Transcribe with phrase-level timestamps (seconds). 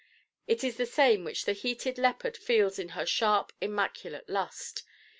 [0.47, 4.81] It is the same which the heated leopard feels in her sharp immaculate lust.